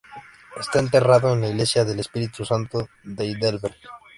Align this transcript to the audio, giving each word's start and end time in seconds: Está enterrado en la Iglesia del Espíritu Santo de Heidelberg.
Está 0.59 0.79
enterrado 0.79 1.31
en 1.35 1.41
la 1.41 1.49
Iglesia 1.49 1.85
del 1.85 1.99
Espíritu 1.99 2.43
Santo 2.43 2.89
de 3.03 3.23
Heidelberg. 3.23 3.75